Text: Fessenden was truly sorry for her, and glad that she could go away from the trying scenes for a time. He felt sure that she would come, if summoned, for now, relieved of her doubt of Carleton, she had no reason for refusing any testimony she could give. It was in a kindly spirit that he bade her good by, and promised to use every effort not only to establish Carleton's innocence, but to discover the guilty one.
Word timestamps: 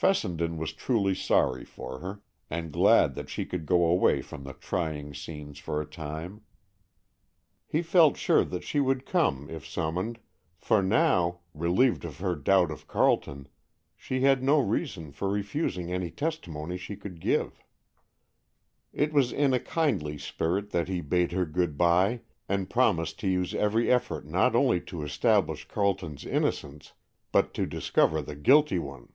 Fessenden 0.00 0.58
was 0.58 0.72
truly 0.74 1.12
sorry 1.12 1.64
for 1.64 1.98
her, 1.98 2.20
and 2.48 2.70
glad 2.70 3.16
that 3.16 3.28
she 3.28 3.44
could 3.44 3.66
go 3.66 3.84
away 3.84 4.22
from 4.22 4.44
the 4.44 4.52
trying 4.52 5.12
scenes 5.12 5.58
for 5.58 5.80
a 5.80 5.84
time. 5.90 6.42
He 7.66 7.82
felt 7.82 8.16
sure 8.16 8.44
that 8.44 8.62
she 8.62 8.78
would 8.78 9.04
come, 9.04 9.50
if 9.50 9.66
summoned, 9.66 10.20
for 10.56 10.84
now, 10.84 11.40
relieved 11.52 12.04
of 12.04 12.18
her 12.18 12.36
doubt 12.36 12.70
of 12.70 12.86
Carleton, 12.86 13.48
she 13.96 14.20
had 14.20 14.40
no 14.40 14.60
reason 14.60 15.10
for 15.10 15.28
refusing 15.28 15.90
any 15.92 16.12
testimony 16.12 16.76
she 16.76 16.94
could 16.94 17.18
give. 17.20 17.60
It 18.92 19.12
was 19.12 19.32
in 19.32 19.52
a 19.52 19.58
kindly 19.58 20.16
spirit 20.16 20.70
that 20.70 20.86
he 20.86 21.00
bade 21.00 21.32
her 21.32 21.44
good 21.44 21.76
by, 21.76 22.20
and 22.48 22.70
promised 22.70 23.18
to 23.18 23.28
use 23.28 23.52
every 23.52 23.90
effort 23.90 24.24
not 24.24 24.54
only 24.54 24.80
to 24.82 25.02
establish 25.02 25.66
Carleton's 25.66 26.24
innocence, 26.24 26.92
but 27.32 27.52
to 27.54 27.66
discover 27.66 28.22
the 28.22 28.36
guilty 28.36 28.78
one. 28.78 29.08